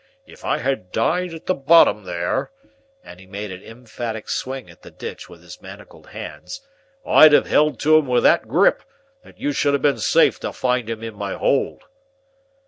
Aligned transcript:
If 0.25 0.43
I 0.43 0.57
had 0.57 0.91
died 0.91 1.31
at 1.31 1.45
the 1.45 1.53
bottom 1.53 2.05
there," 2.05 2.49
and 3.03 3.19
he 3.19 3.27
made 3.27 3.51
an 3.51 3.61
emphatic 3.61 4.29
swing 4.29 4.67
at 4.67 4.81
the 4.81 4.89
ditch 4.89 5.29
with 5.29 5.43
his 5.43 5.61
manacled 5.61 6.07
hands, 6.07 6.61
"I'd 7.05 7.33
have 7.33 7.45
held 7.45 7.79
to 7.81 7.97
him 7.99 8.07
with 8.07 8.23
that 8.23 8.47
grip, 8.47 8.81
that 9.23 9.39
you 9.39 9.51
should 9.51 9.73
have 9.73 9.83
been 9.83 9.99
safe 9.99 10.39
to 10.39 10.53
find 10.53 10.89
him 10.89 11.03
in 11.03 11.13
my 11.13 11.35
hold." 11.35 11.83